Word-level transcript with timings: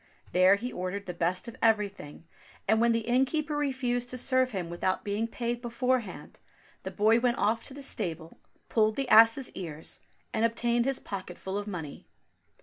There 0.31 0.55
he 0.55 0.73
ordered 0.73 1.05
the 1.05 1.13
best 1.13 1.47
of 1.47 1.55
everything, 1.61 2.25
and 2.67 2.81
when 2.81 2.91
the 2.91 3.01
innkeeper 3.07 3.55
refused 3.55 4.09
to 4.09 4.17
serve 4.17 4.49
him 4.49 4.67
without 4.67 5.03
being 5.03 5.27
paid 5.27 5.61
beforehand, 5.61 6.39
the 6.81 6.89
boy 6.89 7.19
went 7.19 7.37
off 7.37 7.63
to 7.65 7.75
the 7.75 7.83
stable, 7.83 8.39
pulled 8.67 8.95
the 8.95 9.07
ass's 9.09 9.51
ears, 9.51 10.01
and 10.33 10.43
obtained 10.43 10.85
his 10.85 10.97
pocket 10.97 11.37
full 11.37 11.55
of 11.55 11.67
money. 11.67 12.07